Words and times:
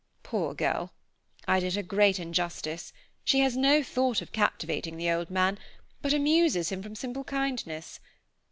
Poor 0.23 0.55
girl! 0.55 0.95
I 1.47 1.59
did 1.59 1.75
her 1.75 1.83
great 1.83 2.17
injustice; 2.19 2.91
she 3.23 3.41
has 3.41 3.55
no 3.55 3.83
thought 3.83 4.19
of 4.19 4.31
captivating 4.31 4.97
the 4.97 5.11
old 5.11 5.29
man, 5.29 5.59
but 6.01 6.11
amuses 6.11 6.69
him 6.71 6.81
from 6.81 6.95
simple 6.95 7.23
kindness. 7.23 7.99